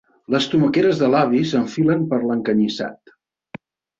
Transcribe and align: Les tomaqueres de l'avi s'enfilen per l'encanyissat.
Les 0.35 0.45
tomaqueres 0.53 1.01
de 1.01 1.09
l'avi 1.15 1.41
s'enfilen 1.51 2.01
per 2.13 2.21
l'encanyissat. 2.23 3.13